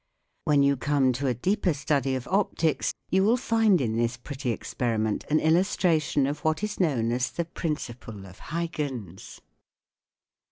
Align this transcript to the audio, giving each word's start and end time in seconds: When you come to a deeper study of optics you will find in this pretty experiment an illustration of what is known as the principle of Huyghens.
When 0.45 0.63
you 0.63 0.77
come 0.77 1.13
to 1.13 1.27
a 1.27 1.35
deeper 1.35 1.75
study 1.75 2.15
of 2.15 2.27
optics 2.29 2.91
you 3.11 3.23
will 3.23 3.37
find 3.37 3.79
in 3.79 3.97
this 3.97 4.17
pretty 4.17 4.49
experiment 4.49 5.25
an 5.29 5.39
illustration 5.39 6.25
of 6.25 6.39
what 6.39 6.63
is 6.63 6.79
known 6.79 7.11
as 7.11 7.29
the 7.29 7.45
principle 7.45 8.25
of 8.25 8.39
Huyghens. 8.49 9.41